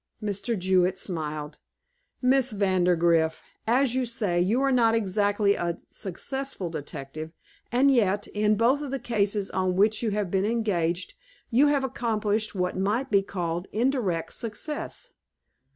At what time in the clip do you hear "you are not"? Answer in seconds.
4.41-4.95